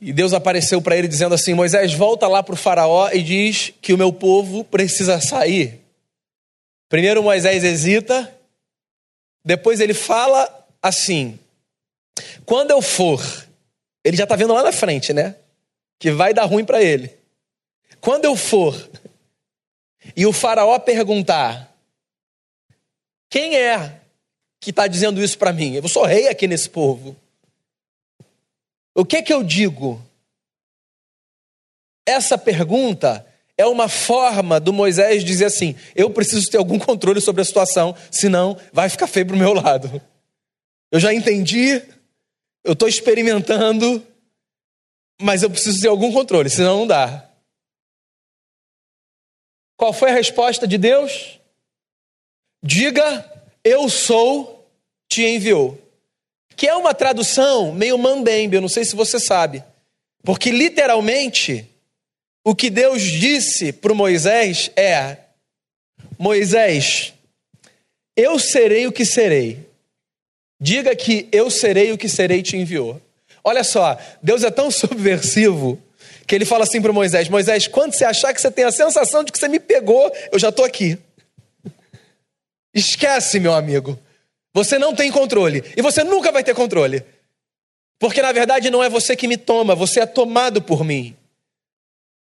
[0.07, 3.73] E Deus apareceu para ele dizendo assim: Moisés, volta lá para o Faraó e diz
[3.83, 5.81] que o meu povo precisa sair.
[6.89, 8.33] Primeiro Moisés hesita,
[9.45, 10.49] depois ele fala
[10.81, 11.37] assim:
[12.45, 13.21] quando eu for,
[14.05, 15.35] ele já está vendo lá na frente, né?
[15.99, 17.13] Que vai dar ruim para ele.
[18.01, 18.89] Quando eu for
[20.15, 21.77] e o Faraó perguntar:
[23.29, 24.03] quem é
[24.61, 25.75] que está dizendo isso para mim?
[25.75, 27.17] Eu sou rei aqui nesse povo.
[28.97, 30.03] O que que eu digo?
[32.09, 37.43] Essa pergunta é uma forma do Moisés dizer assim: eu preciso ter algum controle sobre
[37.43, 40.01] a situação, senão vai ficar feio pro meu lado.
[40.91, 41.83] Eu já entendi,
[42.65, 44.03] eu estou experimentando,
[45.21, 47.31] mas eu preciso ter algum controle, senão não dá.
[49.77, 51.39] Qual foi a resposta de Deus?
[52.65, 53.31] Diga,
[53.63, 54.67] eu sou,
[55.07, 55.86] te enviou.
[56.57, 59.63] Que é uma tradução meio mambembe, eu não sei se você sabe.
[60.25, 61.69] Porque literalmente
[62.43, 65.19] o que Deus disse para Moisés é:
[66.19, 67.13] Moisés,
[68.17, 69.67] eu serei o que serei.
[70.61, 73.01] Diga que eu serei o que serei te enviou.
[73.45, 75.81] Olha só, Deus é tão subversivo
[76.27, 79.23] que ele fala assim para Moisés: Moisés, quando você achar que você tem a sensação
[79.23, 80.99] de que você me pegou, eu já estou aqui.
[82.75, 83.99] Esquece, meu amigo.
[84.57, 85.63] Você não tem controle.
[85.77, 87.05] E você nunca vai ter controle.
[87.99, 91.15] Porque na verdade não é você que me toma, você é tomado por mim.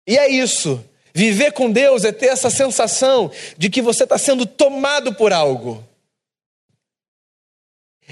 [0.08, 0.82] E é isso.
[1.14, 5.86] Viver com Deus é ter essa sensação de que você está sendo tomado por algo.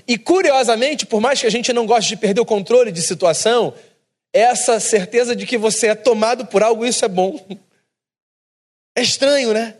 [0.05, 3.74] E curiosamente, por mais que a gente não goste de perder o controle de situação,
[4.34, 7.39] essa certeza de que você é tomado por algo, isso é bom.
[8.97, 9.78] É estranho, né?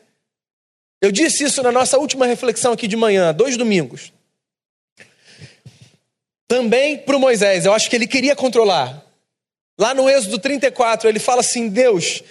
[1.02, 4.14] Eu disse isso na nossa última reflexão aqui de manhã, dois domingos.
[6.50, 9.06] Também para o Moisés, eu acho que ele queria controlar.
[9.80, 12.24] Lá no Êxodo 34, ele fala assim: Deus,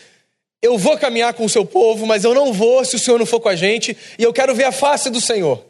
[0.60, 3.24] eu vou caminhar com o seu povo, mas eu não vou se o Senhor não
[3.24, 5.64] for com a gente, e eu quero ver a face do Senhor.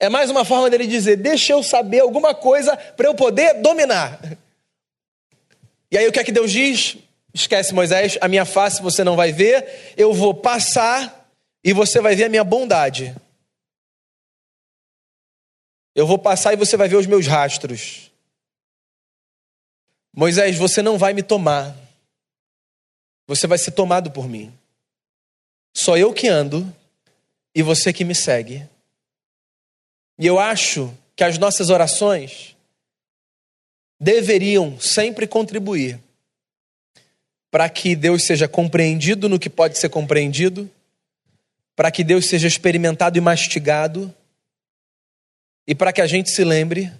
[0.00, 4.20] É mais uma forma dele dizer: deixa eu saber alguma coisa para eu poder dominar.
[5.88, 6.96] E aí o que é que Deus diz?
[7.32, 11.30] Esquece Moisés, a minha face você não vai ver, eu vou passar
[11.62, 13.14] e você vai ver a minha bondade.
[15.96, 18.12] Eu vou passar e você vai ver os meus rastros.
[20.14, 21.74] Moisés, você não vai me tomar.
[23.26, 24.52] Você vai ser tomado por mim.
[25.74, 26.70] Só eu que ando
[27.54, 28.68] e você que me segue.
[30.18, 32.54] E eu acho que as nossas orações
[33.98, 35.98] deveriam sempre contribuir
[37.50, 40.70] para que Deus seja compreendido no que pode ser compreendido,
[41.74, 44.14] para que Deus seja experimentado e mastigado,
[45.66, 46.92] e para que a gente se lembre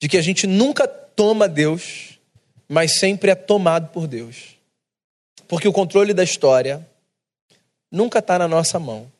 [0.00, 2.18] de que a gente nunca toma Deus,
[2.68, 4.56] mas sempre é tomado por Deus.
[5.48, 6.86] Porque o controle da história
[7.90, 9.10] nunca está na nossa mão.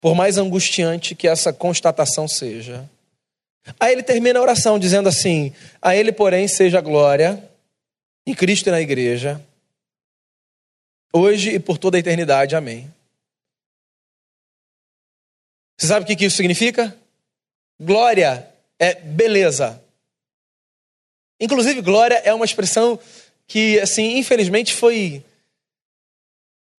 [0.00, 2.88] Por mais angustiante que essa constatação seja.
[3.78, 7.48] Aí ele termina a oração dizendo assim: A ele, porém, seja glória
[8.26, 9.44] em Cristo e na igreja,
[11.12, 12.56] hoje e por toda a eternidade.
[12.56, 12.92] Amém.
[15.76, 16.96] Você sabe o que isso significa?
[17.82, 19.82] Glória é beleza.
[21.40, 22.96] Inclusive, glória é uma expressão
[23.44, 25.24] que, assim, infelizmente foi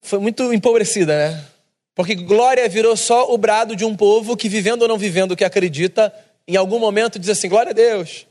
[0.02, 1.46] foi muito empobrecida, né?
[1.94, 5.36] Porque glória virou só o brado de um povo que, vivendo ou não vivendo o
[5.36, 6.14] que acredita,
[6.48, 8.26] em algum momento diz assim: glória a Deus.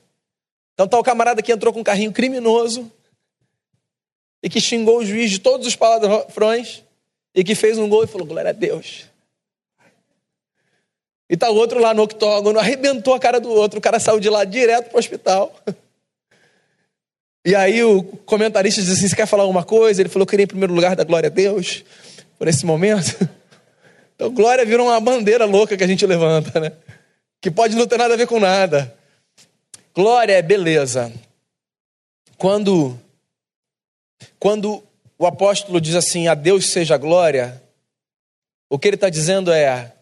[0.73, 2.91] Então tá o camarada que entrou com um carrinho criminoso
[4.43, 6.83] e que xingou o juiz de todos os palavrões
[7.35, 9.12] e que fez um gol e falou: glória a Deus.
[11.33, 14.21] E tá o outro lá no octógono, arrebentou a cara do outro, o cara saiu
[14.21, 15.51] de lá direto para o hospital.
[17.45, 20.01] E aí o comentarista diz assim: Você quer falar alguma coisa?
[20.01, 21.83] Ele falou: Queria em primeiro lugar dar glória a Deus
[22.39, 23.19] por esse momento.
[24.15, 26.73] Então, glória virou uma bandeira louca que a gente levanta, né?
[27.41, 28.95] Que pode não ter nada a ver com nada.
[29.93, 31.13] Glória é beleza.
[32.37, 32.97] Quando,
[34.39, 34.85] quando
[35.19, 37.61] o apóstolo diz assim: A Deus seja a glória,
[38.71, 39.93] o que ele está dizendo é: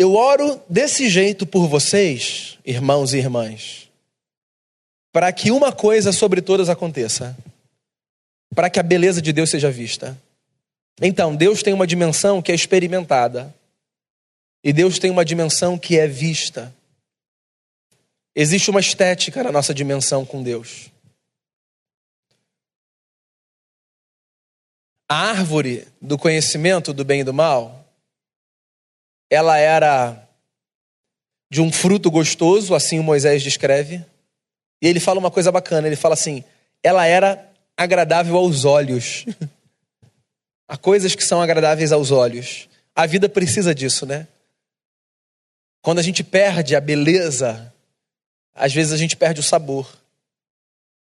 [0.00, 3.80] Eu oro desse jeito por vocês, irmãos e irmãs
[5.12, 7.36] para que uma coisa sobre todas aconteça,
[8.54, 10.20] para que a beleza de Deus seja vista.
[11.00, 13.54] Então, Deus tem uma dimensão que é experimentada,
[14.62, 16.74] e Deus tem uma dimensão que é vista.
[18.34, 20.90] Existe uma estética na nossa dimensão com Deus.
[25.08, 27.79] A árvore do conhecimento do bem e do mal,
[29.30, 30.28] ela era
[31.48, 34.04] de um fruto gostoso, assim o Moisés descreve,
[34.82, 36.44] e ele fala uma coisa bacana, ele fala assim:
[36.82, 39.24] ela era agradável aos olhos.
[40.68, 42.68] Há coisas que são agradáveis aos olhos.
[42.94, 44.28] A vida precisa disso, né?
[45.82, 47.72] Quando a gente perde a beleza,
[48.54, 49.90] às vezes a gente perde o sabor.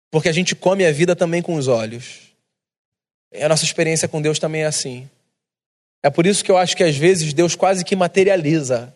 [0.09, 2.31] Porque a gente come a vida também com os olhos.
[3.31, 5.09] E a nossa experiência com Deus também é assim.
[6.03, 8.93] É por isso que eu acho que às vezes Deus quase que materializa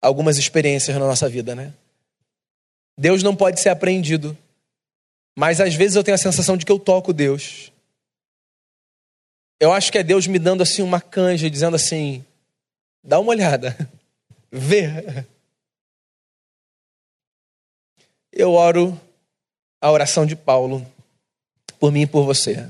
[0.00, 1.72] algumas experiências na nossa vida, né?
[2.98, 4.36] Deus não pode ser apreendido.
[5.36, 7.72] Mas às vezes eu tenho a sensação de que eu toco Deus.
[9.58, 12.24] Eu acho que é Deus me dando assim uma canja, dizendo assim:
[13.02, 13.76] dá uma olhada,
[14.50, 15.24] vê.
[18.32, 19.00] Eu oro
[19.80, 20.86] a oração de Paulo
[21.78, 22.68] por mim e por você.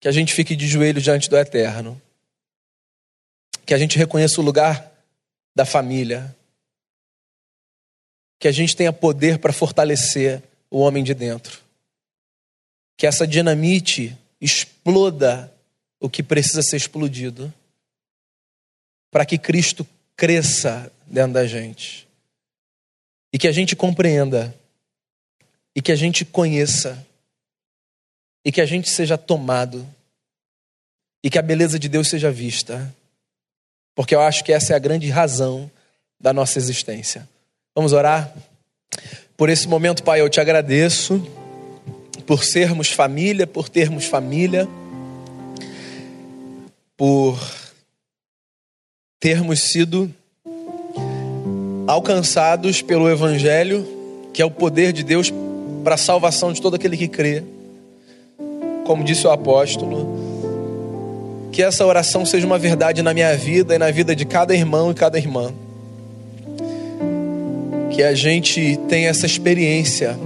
[0.00, 2.00] Que a gente fique de joelho diante do Eterno.
[3.66, 4.92] Que a gente reconheça o lugar
[5.54, 6.36] da família,
[8.38, 10.40] que a gente tenha poder para fortalecer
[10.70, 11.60] o homem de dentro.
[12.96, 15.52] Que essa dinamite exploda
[15.98, 17.52] o que precisa ser explodido,
[19.10, 19.84] para que Cristo
[20.16, 22.06] cresça dentro da gente.
[23.32, 24.54] E que a gente compreenda,
[25.74, 27.04] e que a gente conheça,
[28.48, 29.86] e que a gente seja tomado,
[31.22, 32.94] e que a beleza de Deus seja vista.
[33.94, 35.70] Porque eu acho que essa é a grande razão
[36.18, 37.28] da nossa existência.
[37.74, 38.34] Vamos orar?
[39.36, 41.22] Por esse momento, Pai, eu te agradeço
[42.26, 44.66] por sermos família, por termos família,
[46.96, 47.38] por
[49.20, 50.10] termos sido
[51.86, 53.86] alcançados pelo Evangelho,
[54.32, 55.30] que é o poder de Deus
[55.84, 57.44] para a salvação de todo aquele que crê.
[58.88, 60.08] Como disse o apóstolo,
[61.52, 64.90] que essa oração seja uma verdade na minha vida e na vida de cada irmão
[64.90, 65.52] e cada irmã
[67.90, 70.18] que a gente tenha essa experiência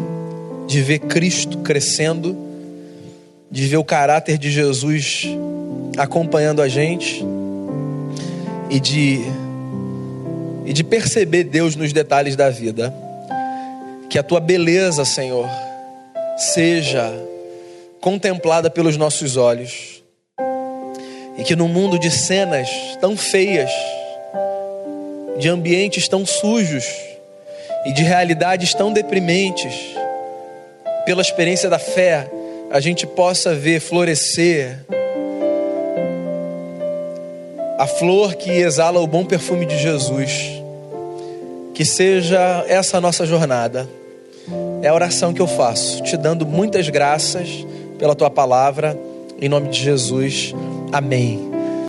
[0.69, 2.37] de ver Cristo crescendo,
[3.51, 5.27] de ver o caráter de Jesus
[5.99, 7.27] acompanhando a gente
[8.71, 9.23] e de
[10.65, 12.95] e de perceber Deus nos detalhes da vida.
[14.09, 15.49] Que a tua beleza, Senhor,
[16.37, 17.13] seja
[18.03, 20.03] contemplada pelos nossos olhos.
[21.38, 22.68] E que no mundo de cenas
[23.00, 23.70] tão feias,
[25.38, 26.84] de ambientes tão sujos,
[27.86, 29.74] e de realidades tão deprimentes,
[31.07, 32.28] pela experiência da fé,
[32.70, 34.78] a gente possa ver florescer
[37.78, 40.61] a flor que exala o bom perfume de Jesus.
[41.74, 43.88] Que seja essa a nossa jornada.
[44.82, 47.64] É a oração que eu faço, te dando muitas graças
[48.03, 48.98] pela tua palavra,
[49.40, 50.53] em nome de Jesus.
[50.90, 51.62] Amém.